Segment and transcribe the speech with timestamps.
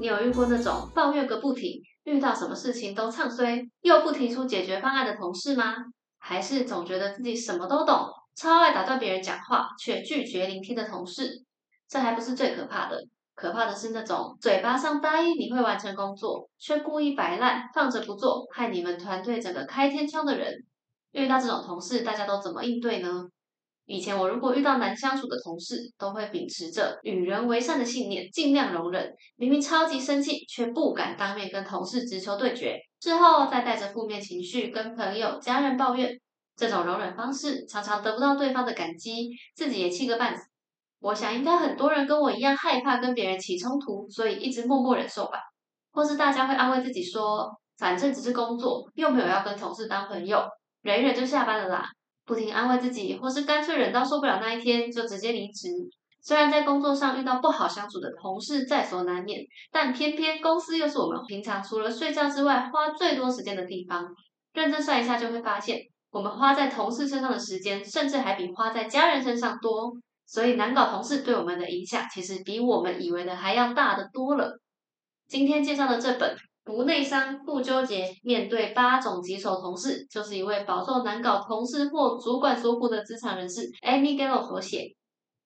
[0.00, 5.74] 你有遇过那种抱怨个不停，遇到什么事情都唱衰，又不提出解决方案的同事吗？
[6.18, 11.44] 还是总觉得自己什么都懂，超爱打断别人讲话，却拒绝聆听的同事？
[11.88, 12.96] 这还不是最可怕的，
[13.34, 20.52] 可怕的是那种嘴巴上答应你会完成工作，却故意摆烂，放着不做，害你们团队整个开天窗的人。
[21.12, 23.26] 遇到这种同事，大家都怎么应对呢？
[23.88, 29.14] 以前我如果遇到难相处的同事，都会秉持着与人为善的信念，尽量容忍。
[29.36, 36.20] 明明超级生气，却不敢当面跟同事直球对决，之后再带着负面情绪跟朋友、家人抱怨。
[36.54, 40.44] 这种容忍方式常常得不到对方的感激，自己也气个半死。
[41.00, 45.38] 我想应该很多人跟我一样害怕跟别人起冲突，所以一直默默忍受吧。
[45.92, 50.44] 或是大家会安慰自己说，反正只是工作，又没有要跟同事当朋友，
[50.82, 51.88] 忍一忍就下班了啦。
[52.28, 55.70] 不停安慰自己，或是干脆忍到受不了那一天就直接离职。
[56.20, 59.40] 虽然在工作上遇到不好相处的同事在所难免，
[59.72, 64.04] 但偏偏公司又是我们平常除了睡觉之外花最多时间的地方。
[64.52, 65.78] 认真算一下就会发现，
[66.10, 69.92] 我们花在同事身上的时间，甚至还比花在家人身上多。
[70.26, 74.60] 所以难搞同事对我们的影响，其实比我们以为的还要大的多了。
[75.26, 76.36] 今天介绍的这本。
[76.68, 84.94] 不内伤，不纠结，面对八种棘手同事，就是一位饱受难搞同事或主管所苦的职场人士 Amy Gallo 所写。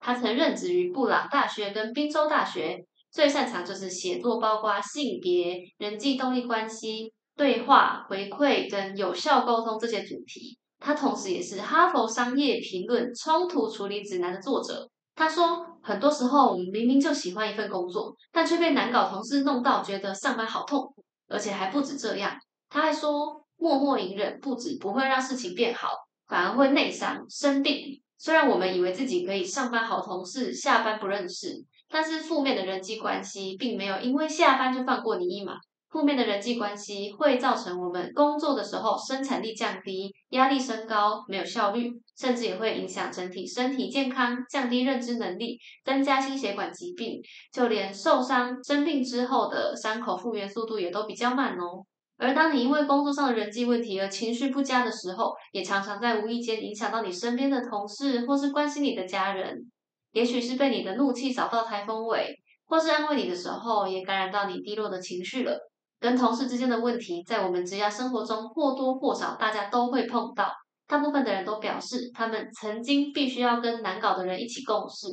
[0.01, 10.59] 他曾任职于布朗大学跟宾州大学，最擅长就是写作，包括性别、人际动力关系、对话、回馈跟有效沟通这些主题。
[10.81, 14.91] 他同时也是哈佛商业评论冲突处理指南的作者。
[15.15, 21.05] 他说，很多时候我们明明就喜欢一份工作，但却被难搞同事弄到觉得上班好痛苦。
[21.33, 22.37] 而且还不止这样，
[22.69, 25.89] 他还说，默默隐忍不止不会让事情变好，
[26.29, 28.01] 反而会内伤生病。
[28.19, 35.55] 虽然我们以为自己可以上班好同事，下班不认识，但是负面的人际关系并没有因为下班就放过你一马。
[35.93, 47.21] 负面的人际关系会造成我们工作的时候生产力降低，压力升高，没有效率，甚至也会影响整体身体健康，降低认知能力，增加心血管疾病，
[47.53, 51.85] 就连受伤生病之后的伤口复原速度也都比较慢哦。
[52.17, 59.71] 而当你因为工作上的人际问题而情绪不佳的时候，也常常在无意间影响到你身边的同事或是关心你的家人。
[60.13, 65.59] 也许是被你的怒气扫到台风尾，或是安慰你的时候也感染到你低落的情绪了。
[66.03, 70.53] 跟同事之间的问题，在我们职业生活中或多或少大家都会碰到。
[70.89, 75.07] 大部分的人都表示，他们曾经必须要跟难搞的人一起共事。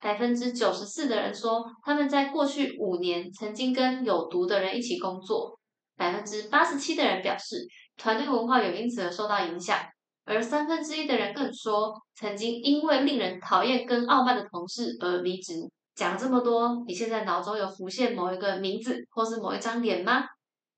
[0.00, 5.58] 百分之九十四的人说，他们在过去五年曾经跟有毒的人一起工作。
[5.96, 7.66] 百分之八十七的人表示，
[7.96, 9.76] 团队文化有因此而受到影响。
[10.24, 15.68] 而三分之一的人更说，曾经因为令人讨厌跟傲慢的同事而离职。
[15.98, 20.22] 讲这么多，你现在脑中有浮现某一个名字或是某一张脸吗？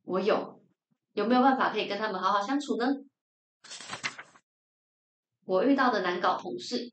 [0.02, 0.62] 我有，
[1.12, 2.86] 有没有办法可以跟他们好好相处呢？
[5.44, 6.90] 我遇到的难搞同事，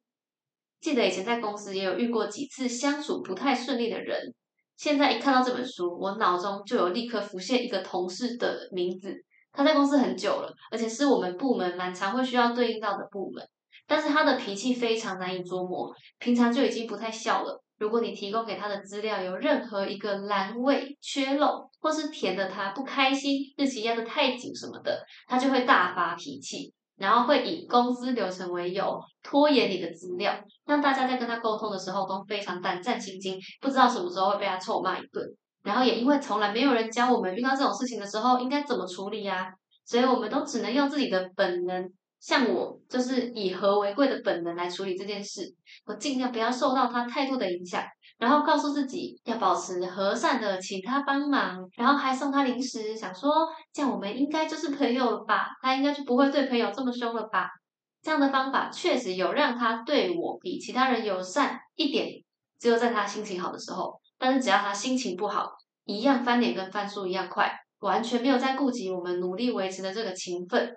[0.81, 4.35] 记得以前在公司也有遇过几次相处不太顺利的人。
[4.75, 9.15] 现在一看到这本书，我脑中就有立刻浮现一个同事的名字。
[9.53, 13.47] 他在公司很久了，而且是我们部门蛮常会需要对应到的部门。
[13.85, 17.63] 但是他的脾气非常难以捉摸，平常就已经不太笑了。
[17.77, 30.33] 如果你提供给他的资料有任何一个栏位缺漏，或是填的他不开心，日期压得太紧什么的，他就会大发脾气，然后会以公司流程为由拖延你的资料，
[30.65, 35.23] 让大家在跟他沟通的时候都非常胆战心惊，不知道什么时候会被他臭骂一顿。
[35.63, 39.51] 然后也因为从来没有人教我们遇到这种事情的时候应该怎么处理呀，
[39.85, 41.91] 所以我们都只能用自己的本能。
[42.19, 45.53] 像我就是以和为贵的本能来处理这件事，
[45.85, 47.83] 我尽量不要受到他态度的影响，
[48.17, 57.47] 然后告诉自己要保持和善的请他帮忙，然后还送他零食，想说这样我们应该就是朋友了吧，他应该就不会对朋友这么凶了吧。
[58.01, 62.09] 这样的方法确实有让他对我比其他人友善一点，
[62.59, 65.51] 只有在他心情好的时候，但是只要他心情不好，
[65.85, 70.73] 一样翻脸跟翻书一样快，完全没有在顾及我们努力维持的这个情分。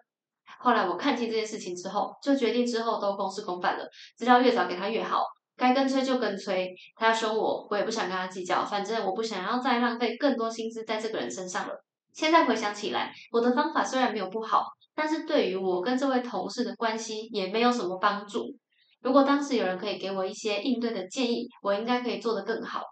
[0.63, 3.85] 后来我看清这件事情之后，就决定之后都公事公办了，
[4.17, 5.25] 资料越早给他越好，
[5.57, 11.75] 该跟催就跟催，他要凶我，我也不想跟他计较，反正我不想要再浪费更多心思在这个人身上了。
[12.13, 18.55] 现在回想起来，我的方法虽然没有不好，但是对于我跟这位同事的关系也没有什么帮助。
[19.01, 22.83] 如果当时有人可以给我一些应对的建议，我应该可以做得更好。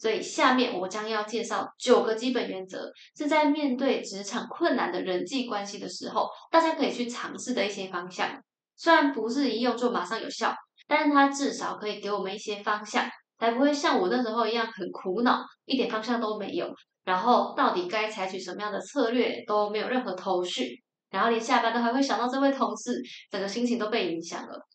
[0.00, 8.42] 所以下面我将要介绍九个基本原则，是在面对职场困难的人际关系的时候，大家可以去尝试的一些方向。
[8.76, 10.54] 虽然不是一用就马上有效，
[10.88, 13.06] 但是它至少可以给我们一些方向，
[13.38, 16.74] 才不会像我那时候一样很苦恼，一点方向都没有，
[17.04, 24.66] 然后到底该采取什么样的策略都没有任何头绪，然后连下班都还会想到这位同事，整个心情都被影响了。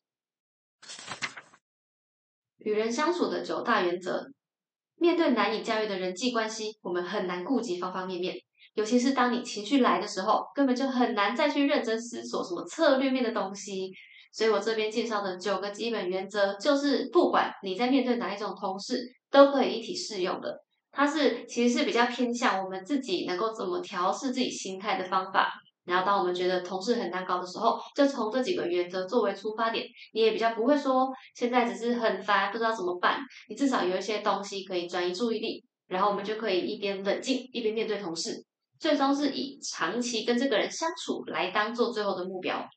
[2.59, 4.23] 与人相处的九大原则，
[4.97, 8.35] 面对难以驾驭的人际关系，我们很难顾及方方面面。
[8.73, 13.91] 尤其是当你情绪来的时候，根本就很难再去认真思索什么策略面的东西。
[14.33, 18.99] 所以我这边介绍的九个基本原则，就是不管你在面对哪一种同事，
[19.31, 20.61] 都可以一体适用的。
[20.91, 25.53] 它是其实是比较偏向我们自己能够怎么调试自己心态的方法。
[25.85, 33.19] 然后当我们觉得同事很难搞的时候，就从这几个原则作为出发点，你也比较不会说现在只是很烦，不知道怎么办。
[33.47, 38.43] 你至少有一些东西可以转移注意力，然后我们就可以一边冷静一边面对同事。
[38.79, 42.67] 最终是以长期跟这个人相处来当做最后的目标。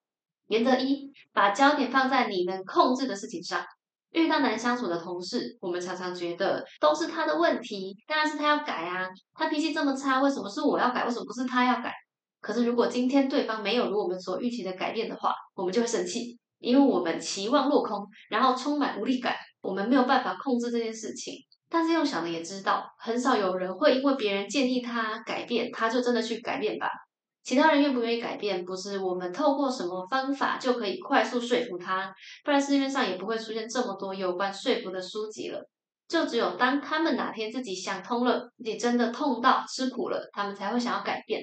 [0.47, 3.65] 原则一，把焦点放在你能控制的事情上。
[4.13, 9.07] 遇到难相处的同事，我们常常觉得都是他的问题，当然是他要改啊。
[9.35, 11.05] 他脾气这么差，为什么是我要改？
[11.05, 11.93] 为什么不是他要改？
[12.49, 21.35] 可是如果今天对方没有如我们所预期的改变的话，我们就会生气，因为我们期望落空，然后充满无力感，我们没有办法控制这件事情。
[21.69, 26.89] 但是用想的也知道，很少有人会因为别人建议他改变，他就真的去改变吧。
[27.45, 32.11] 其他人愿不愿意改变，不是我们透过什么方法就可以快速说服他，
[32.47, 35.69] 不然市面上也不会出现这么多有关说服的书籍了。
[36.09, 41.43] 就只有当他们哪天自己想通了，自己真的痛到吃苦了，他们才会想要改变。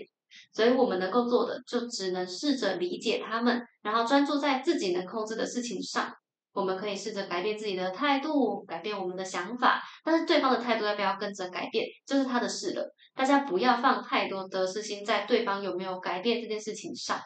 [0.54, 6.14] 所以我们能够做的，就只能试着理解他们，然后专注在自己能控制的事情上。
[6.54, 12.96] 我们可以试着改变自己的态度，改变我们的想法，但是对方的态度要不要跟着改变，就是他的事了。
[13.14, 17.20] 大家不要放太多得失心在对方有没有改变这件事情上。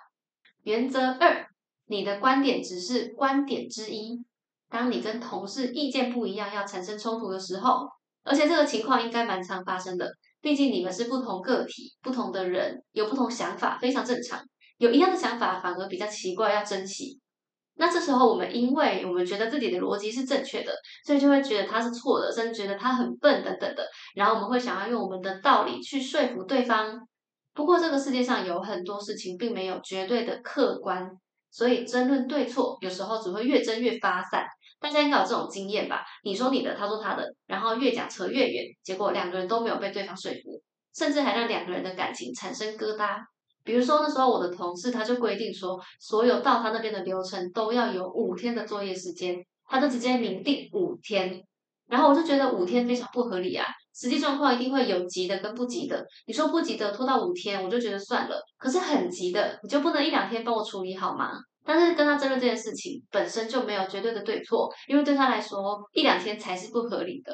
[0.63, 1.45] 原则二，
[1.85, 4.25] 你的观点只是观点之一。
[4.67, 7.87] 当你跟同事意见不一样，要产生冲突的时候，
[8.23, 14.39] 而且这个情况应该蛮常发生的，毕竟你们是不同个体，不同的人有不同想法，非常正常。
[14.77, 17.19] 有一样的想法反而比较奇怪，要珍惜。
[17.75, 20.71] 那这时候，我们因为我们觉得自己的逻辑是正确的，
[21.05, 23.85] 所以就会觉得他是错的，甚至觉得他很笨等等的。
[24.15, 26.99] 然后我们会想要用我们的道理去说服对方。
[27.53, 31.09] 不过这个世界上有很多事情并没有绝对的客观，
[31.51, 34.45] 所以争论对错有时候只会越争越发散。
[34.79, 36.05] 大家应该有这种经验吧？
[36.23, 40.61] 你说你的，他说他的，然后越讲扯越远，结果两个人都没有被对方说服，
[40.95, 43.17] 甚至还让两个人的感情产生疙瘩。
[43.65, 49.35] 比如说那时候我的同事他就规定说，所有到他那边的流程都要有五天的作业时间，
[49.67, 51.43] 他就直接明定五天，
[51.87, 61.33] 然后我就觉得五天非常不合理啊，实际状况一定会有急的跟不急的，你说不急的拖到五天，我就觉得算了，可是很急的，你就不能一两天帮我处理好吗？
[61.69, 67.31] 但是跟他争论这件事情本身就没有绝对的对错，因为对他来说一两天才是不合理的，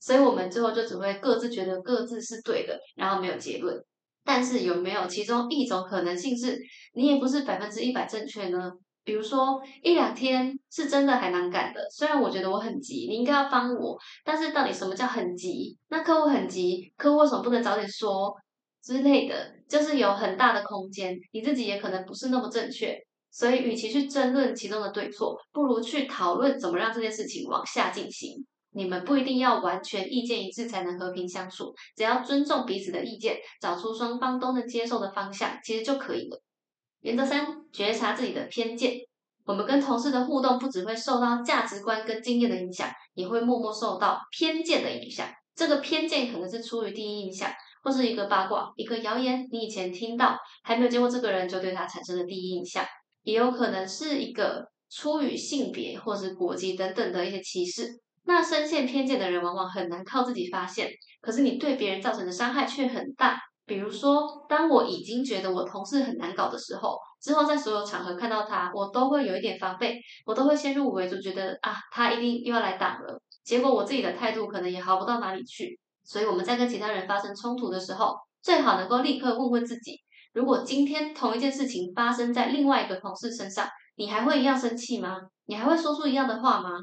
[0.00, 3.80] 所以我们最后就只会各自觉得各自是对的，然后没有结论。
[4.24, 6.58] 但是有没有其中一种可能性是
[6.94, 8.72] 你也不是百分之一百正确呢？
[9.04, 15.78] 比如说一两天是真的还蛮赶的，虽然我觉得我很急，你应该要帮我，但是到底什么叫很急？
[15.88, 18.34] 那客户很急，客户为什么不能早点说
[18.82, 19.54] 之类的？
[19.68, 22.98] 就是有很大的空间，你自己也可能不是那么正确，
[23.30, 28.46] 所以与其去争论其中的对错，不如去讨论怎么让这件事情往下进行。
[28.70, 36.40] 你们不一定要完全意见一致才能和平相处，只要尊重彼此的意见，找出双方都能接受的方向，其实就可以了。
[37.00, 38.94] 原则三：觉察自己的偏见。
[39.46, 45.26] 我们跟同事的互动，不只会受到价值观跟经验的影响，也会默默受到偏见的影响。
[45.54, 47.50] 这个偏见可能是出于第一印象，
[47.82, 52.84] 或是一个八卦、一个谣言，你以前听到还没有见过这个人，就对他产生了第一印象；
[53.28, 57.86] 也有可能是一个出于性别或是国籍等等的一些歧视。
[58.24, 60.88] 那深陷偏见的人，往往很难靠自己发现。
[61.20, 63.38] 可是你对别人造成的伤害却很大。
[63.66, 73.20] 比如说，当我已经觉得我同事很难搞的时候，之后在所有场合看到他，我都会有一点防备，我都会先入为主，觉得啊，他一定又要来挡了。
[73.44, 75.78] 结果我自己的态度可能也好不到哪里去。
[76.02, 80.00] 所以我们在跟其他人发生冲突的时候，最好能够立刻问问自己：
[80.38, 83.66] 如果今天同一件事情发生在另外一个同事身上，
[83.96, 85.18] 你还会一样生气吗？
[85.46, 86.78] 你还会说出一样的话吗？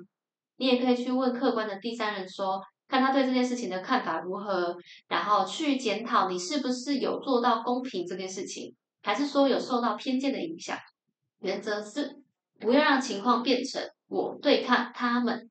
[0.57, 4.75] 你也可以去问客观的第三人说，看他对这件事情的看法如何，
[5.07, 10.77] 然后去检讨你是不是有做到公平这件事情，还是说有受到偏见的影响。
[11.39, 12.21] 原则是
[12.59, 15.50] 不要让情况变成我对抗他们。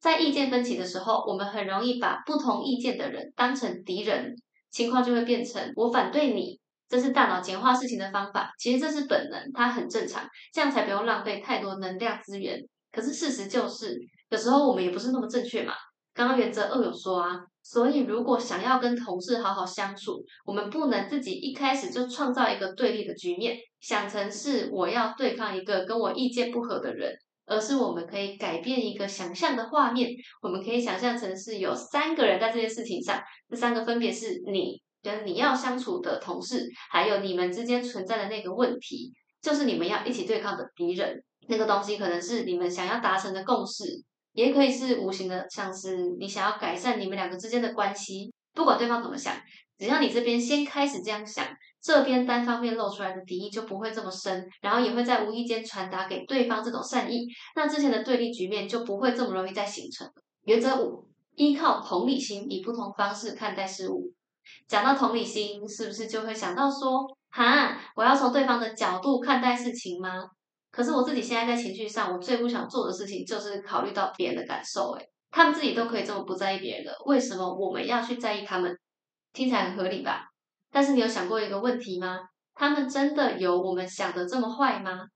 [0.00, 4.36] 在意见分歧的时候，我们很容易把不同意见的人当成敌人，
[4.70, 6.61] 情况就会变成我反对你。
[6.92, 12.60] 这是大脑简化事情的方法，其实这是本能，它很正常，这样才不用浪费太多能量资源。
[12.92, 13.98] 可是事实就是。
[14.28, 15.72] 有时候我们也不是那么正确嘛，
[16.14, 30.10] 刚刚原则二有说啊，所以如果想要跟同事好好相处，我们不能自己一开始就创造一个对立的局面，想成是我要对抗一个跟我意见不合的人，而是我们可以改变一个想象的画面，
[30.42, 33.20] 我们可以想象成是有三个人在这件事情上，
[33.50, 41.22] 这三个分别是你跟你要相处的同事，还有你们之间存在的那个问题，就是你们要一起对抗的敌人。
[41.48, 44.02] 那个东西可能是你们想要达成的共识。
[44.34, 49.36] 也可以是无形的，像是你想要改善你们两个之间的关系，不管对方怎么想，
[49.76, 51.46] 只要你这边先开始这样想，
[51.82, 60.10] 这边单方面露出来的敌意就不会这么深，然后也会在无意间传达给对方这种善意，那之前的对立局面就不会这么容易再形成。
[60.44, 64.14] 原则五：依靠同理心，以不同方式看待事物。
[64.66, 70.24] 讲到同理心，是不是就会想到说，哈，我要从对方的角度看待事情吗？
[70.70, 74.92] 可是我自己现在在情绪上，我最不想做的事情就是考虑到别人的感受。
[74.92, 78.76] 诶他们自己都可以这么不在意别人的，为什么我们要去在意他们？
[79.32, 80.26] 听起来很合理吧？
[80.70, 82.18] 但是你有想过一个问题吗？
[82.54, 85.06] 他们真的有我们想的这么坏吗？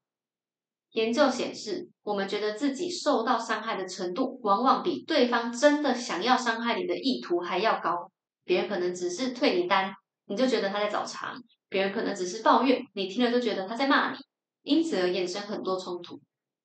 [0.93, 8.11] 研究显示，我们觉得自己受到伤害的程度，往往比对方真的想要伤害你的意图还要高。
[8.47, 9.93] 别人可能只是退你单，
[10.25, 11.37] 你就觉得他在找茬；
[11.69, 14.19] 别人可能只是抱怨，你听了就觉得他在骂你。
[14.63, 16.21] 因此而衍生很多冲突，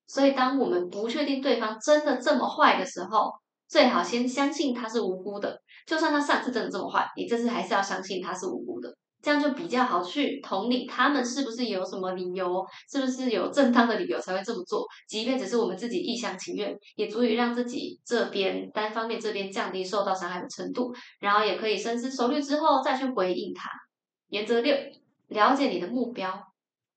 [0.07, 3.31] 所以当我们不确定对方真的这么坏的时候，
[3.67, 5.61] 最好先相信他是无辜的。
[5.85, 14.85] 就算他上次真的这么坏，你这次还是要相信他是无辜的，这样就比较好去同理他们是不是有什么理由，是不是有正当的理由才会这么做。
[15.07, 23.69] 即便只是我们自己一厢情愿，也足以让自己这边单方面这边降低受到伤害的程度，然后也可以深思熟虑之后再去回应他。
[24.29, 24.75] 原则六：
[25.27, 26.47] 了解你的目标。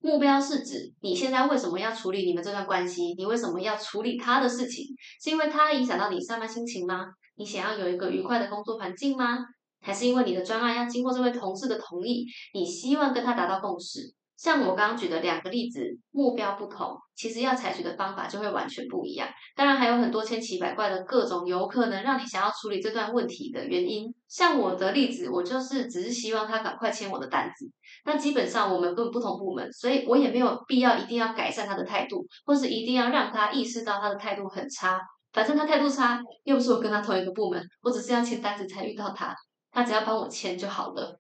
[0.01, 3.15] 目标是指你现在为什么要处理你们这段关系？
[3.17, 4.87] 你为什么要处理他的事情？
[5.23, 7.07] 是因为他影响到你上班心情吗？
[7.37, 9.39] 你想要有一个愉快的工作环境吗？
[9.85, 12.25] 还是因为你的专案要经过这位同事的同意？
[12.55, 14.15] 你希望跟他达到共识？
[14.37, 19.29] 像我刚刚举的两个例子，目标不同，其实要采取的方法就会完全不一样。
[19.55, 24.13] 当然还有很多千奇百怪的各种有可能让你想要处理这段问题的原因。
[24.27, 27.71] 像我的例子，我就是只是希望他赶快签我的单子。
[28.05, 34.99] 那基本上我们跟不同部门，所以我也没有必要一定要改善他的态度，或是一定要让他意识到他的态度很差。
[35.33, 39.35] 反正他态度差，又不是我跟他同一个部门，我只是要签单子才遇到他，
[39.75, 41.19] 他只要帮我签就好了。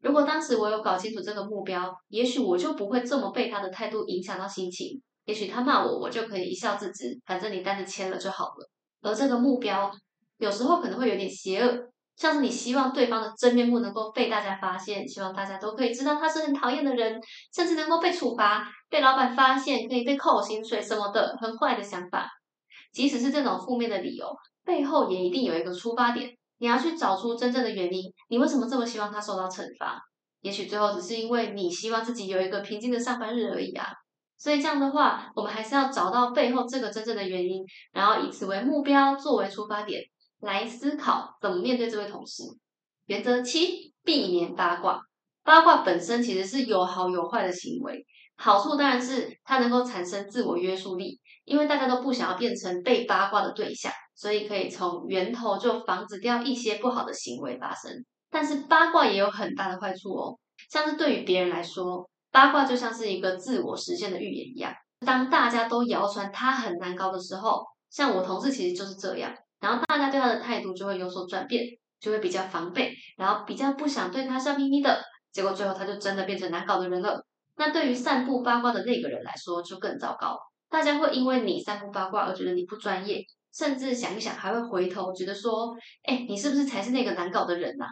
[0.00, 5.02] 如果当时我有搞清楚这个目标，也许我就不会这么被他的态度影响到心情。
[5.24, 8.70] 也许他骂我，我就可以一笑置之，反正你单子签了就好了。
[9.02, 9.90] 而这个目标
[10.38, 11.90] 有时候可能会有点邪恶。
[12.16, 17.20] 像是你希望对方的真面目能够被大家发现，希望大家都可以知道他是很讨厌的人，
[17.52, 22.30] 甚至能够被处罚、被老板发现，可以被扣薪水什么的，很坏的想法。
[22.92, 24.34] 即使是这种负面的理由，
[24.64, 26.35] 背后也一定有一个出发点。
[26.58, 30.00] 你要去找出真正的原因，你为什么这么希望他受到惩罚？
[30.40, 33.86] 也许最后只是因为你希望自己有一个平静的上班日而已啊。
[34.38, 40.02] 所以这样的话，我们还是要找到背后这个真正的原因，然后以此为目标作为出发点。
[40.40, 42.42] 来思考怎么面对这位同事。
[43.06, 45.00] 原则七：避免八卦。
[45.42, 48.04] 八卦本身其实是有好有坏的行为。
[48.36, 57.90] 好处当然是它能够产生自我约束力，因为大家都不想要变成被八卦的对象，所以可以从源头就防止掉一些不好的行为发生。
[58.30, 60.38] 但是八卦也有很大的坏处哦，
[60.68, 64.72] 像是对于别人来说，八卦就像是一个自我实现的预言一样。
[65.06, 69.32] 当大家都谣传他很难搞的时候，像我同事其实就是这样。
[69.60, 71.64] 然后大家对他的态度就会有所转变，
[72.00, 75.00] 就会比较防备，然后比较不想对他笑眯眯的，
[75.32, 77.24] 结果最后他就真的变成难搞的人了。
[77.56, 80.38] 那对于散布八卦的那个人来说就更糟糕，
[80.68, 87.86] 大家会因为你散布八卦而觉得你不专业，甚至想一想还会回头觉得说，哎，你是不是才是那个难搞的人呐？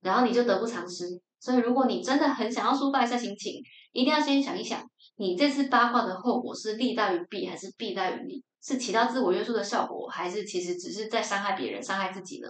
[0.00, 1.06] 然后你就得不偿失。
[1.38, 4.82] 所以如果你真的很想要抒发一下心情，一定要先想一想，
[5.16, 8.44] 你这次八卦的后果是利大于弊还是弊大于利？
[8.62, 12.48] 是起到自我约束的效果，还是其实只是在伤害别人、伤害自己呢？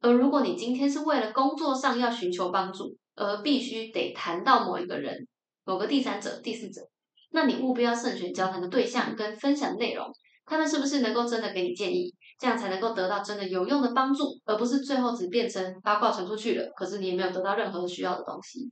[0.00, 5.28] 而如果你今天是为了工作上要寻求帮助，而必须得谈到某一个人、
[5.64, 6.82] 某个第三者、第四者，
[7.30, 10.06] 那你务必要慎选交谈的对象跟分享内容，
[10.46, 18.70] 他们是不是能够真的给你建议，这样才能够得到真的有用的帮助，而不是最后只变成八卦传出去了，可是你也没有得到任何需要的东西。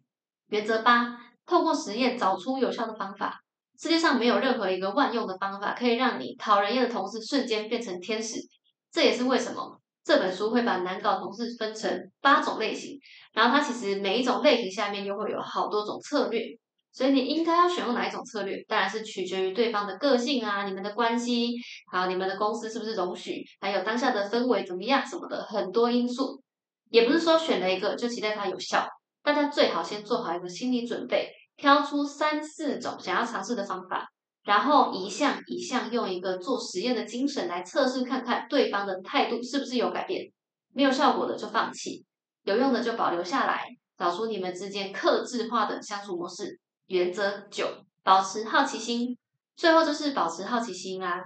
[0.48, 3.40] 原则八：透过实验找出有效的方法。
[3.78, 8.38] 世界上没有任何一个万用的方法可以让你讨人厌的同事瞬间变成天使。
[8.90, 12.98] 这也是为什么这本书会把难搞同事分成八种类型，
[13.34, 16.40] 然后它其实每一种类型下面又会有好多种策略。
[16.96, 21.52] 所以你应该要选用哪一种策略，当然是取决于对方的个性啊，你们的关系，
[21.92, 26.42] 还有你们的公司是不是容许，还有当下的氛围怎么样什么的，很多因素。
[26.88, 28.88] 也不是说选了一个就期待它有效，
[29.22, 34.08] 大家最好先做好一个心理准备，挑出三四种想要尝试的方法，
[34.44, 40.32] 然后一项一项用一个做实验的精神来测试看看对方的态度是不是有改变，
[40.72, 42.06] 没有效果的就放弃，
[42.44, 43.66] 有用的就保留下来，
[43.98, 46.58] 找出你们之间克制化的相处模式。
[46.86, 47.66] 原则九，
[48.02, 49.16] 保持好奇心，
[49.56, 51.20] 最后就是保持好奇心啊，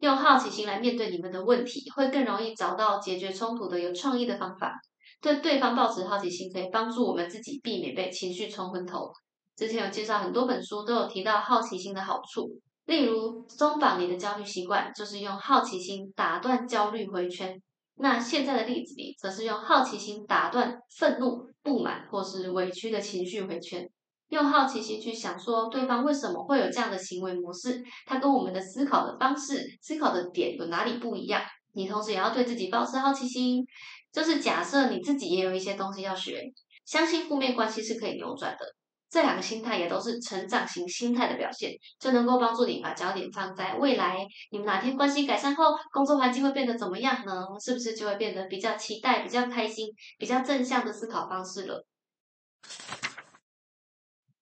[0.00, 4.74] 用好奇心来面对你们的问题，会更容易找到解决冲突的有创意的方法。
[5.20, 9.10] 对对方保持好奇心，可以帮助我们自己避免被情绪冲昏头。
[9.56, 17.60] 之前有介绍很多本书，都有提到好奇心的好处，例如松绑你的焦虑习惯，就是用好奇心打断焦虑回圈。
[17.94, 23.88] 那现在的例子里，则是用好奇心打断愤怒、不满或是委屈的情绪回圈。
[24.28, 31.42] 用好奇心去想，说对方为什么会有这样的行为模式，他跟我们的思考的方式、思考的点有哪里不一样？
[31.74, 33.64] 你同时也要对自己保持好奇心，
[34.12, 36.42] 就是假设你自己也有一些东西要学，
[36.84, 38.66] 相信负面关系是可以扭转的。
[39.08, 44.26] 这两个心态也都是成长型心态的表现，就能够帮助你把焦点放在未来。
[44.50, 47.44] 你们哪天关系改善后，工作环境会变得怎么样呢？
[47.64, 49.86] 是不是就会变得比较期待、比较开心、
[50.18, 51.86] 比较正向的思考方式了？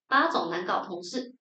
[0.08, 1.34] 八种难搞同事。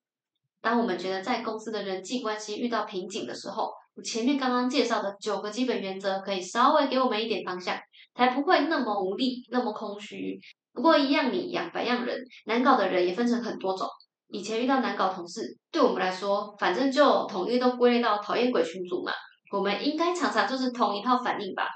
[0.62, 7.78] 当我们觉得在公司的人际关系遇到瓶颈的时候，我前面刚刚介绍的九个基本原则可以稍微给我们一点方向，
[8.16, 10.40] 才不会那么无力、那么空虚。
[10.72, 13.88] 不过一样米养百样人，难搞的人也分成很多种。
[14.30, 19.12] 以前遇到难搞同事，对我们来说，反正就统一都归类到讨厌鬼群组嘛。
[19.52, 21.68] 我们应该常常就是同一套反应吧。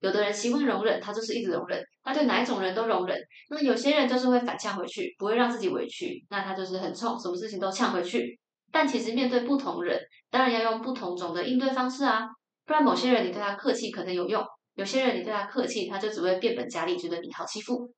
[0.00, 3.18] 有的人习惯容忍，他就是一直容忍，他对哪一种人都容忍。
[3.50, 8.38] 那有些人就是会反呛回去，不会让自己委屈，那他就是很冲，什么事情都呛回去。
[8.70, 9.98] 但其实面对不同人，
[10.30, 12.26] 当然要用不同种的应对方式啊。
[12.66, 17.90] 不然某些人你对他客气可能有用，有些人你对他客气，他就只会变本加厉，觉得你好欺负。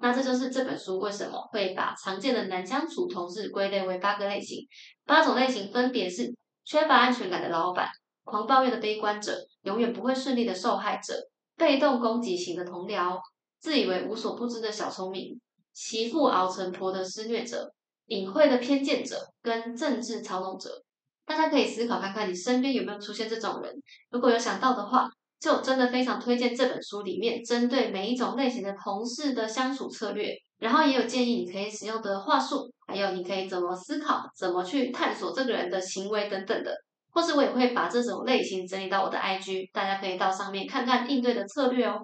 [0.00, 4.58] 那这就是这本书为什么会把常见的难相处同事归类为八个类型。
[5.06, 6.32] 八种类型分别是：
[6.64, 7.88] 缺乏安全感的老板、
[8.24, 11.14] 狂抱怨的悲观者、永远不会顺利的受害者。
[11.58, 13.18] 被动攻击型的同僚，
[13.58, 15.38] 自以为无所不知的小聪明，
[15.74, 17.74] 媳妇熬成婆的施虐者，
[18.06, 20.82] 隐晦的偏见者跟政治操弄者，
[21.26, 23.74] 大家可以思考看看，你身边有没有出现这种人？
[24.10, 36.72] 如果有想到的话，就真的非常推荐这本书里面针对每一种类型的同事的相处策略，然后也有建议你可以使用的话术，还有你可以怎么思考，怎么去探索这个人的行为等等的。
[37.10, 42.00] 或是我也会把这种类型整理到我的 IG，大家可以到上面看看应对的策略哦。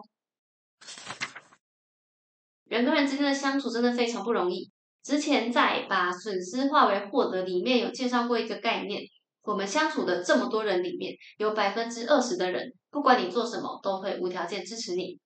[2.64, 4.70] 人跟人之间的相处真的非常不容易。
[5.02, 9.02] 之前在把损失化为获得里面有介绍过一个概念，
[9.42, 15.18] 我们相处的这么多人里面，有百分之二十的人，不管你做什么，都会无条件支持你；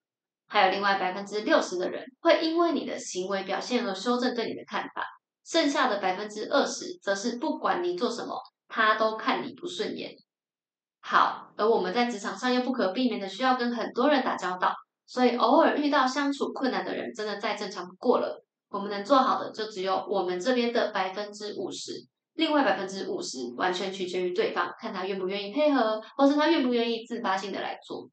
[0.49, 5.03] 还有另外百分之六十的人，会因为你的行为表现而修正对你的看法；
[5.45, 8.35] 剩下的百分之二十，则是不管你做什么。
[8.69, 10.15] 他都看你不顺眼。
[11.01, 14.75] 好，而我们在职场上又不可避免的需要跟很多人打交道，
[15.07, 18.45] 所以偶尔遇到相处困难的人，真的再正常不过了。
[18.69, 28.11] 我们能做好的就只有我们这边的百分之五十，另外百分之五十完全取决于对方，看他愿不愿意配合，或是他愿不愿意自发性的来做。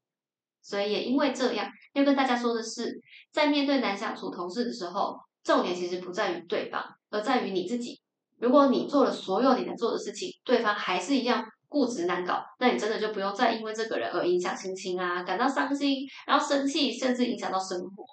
[0.62, 2.98] 所以也因为这样，要跟大家说的是，
[3.30, 8.00] 在面对难相处同事的时候，重点其实不在于对方，而在于你自己。
[8.38, 18.04] 如果你做了所有你能做的事情，对方还是一样固执难搞，那你真的就不用再因为这个人而影响心情啊，感到伤心，然后生气，甚至影响到生活。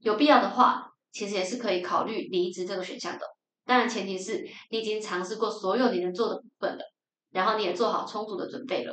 [0.00, 3.26] 有必要的话，其实也是可以考虑离职这个选项的。
[3.64, 6.84] 当然，前提是你已经尝试过所有你能做的部分了，
[7.30, 8.92] 然后你也做好充足的准备了。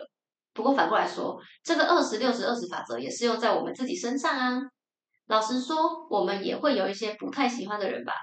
[0.54, 4.62] 不过反过来说，这个二十六十二十法则也适用在我们自己身上啊。
[5.28, 8.14] 老实说，我们也会有一些不太喜欢的人吧。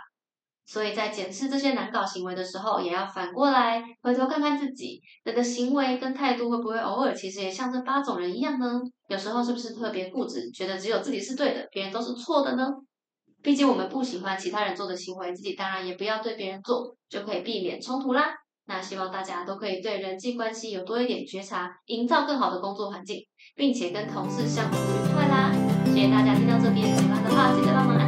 [0.64, 8.80] 所以在检视这些难搞行为的时候，也要反过来回头看看自己，你的行为跟态度会不会偶尔其实也像这八种人一样呢？
[9.08, 12.68] 有时候是不是特别固执，觉得只有自己是对的，别人都是错的呢？
[13.42, 18.32] 毕竟我们不喜欢其他人做的行为，自己当然也不要对别人做，就可以避免冲突啦。
[18.66, 23.18] 那希望大家都可以对人际关系有多一点觉察，营造更好的工作环境，
[23.56, 25.52] 并且跟同事相处愉快啦。
[25.86, 28.01] 谢谢大家听到这边，喜欢的话记得帮忙。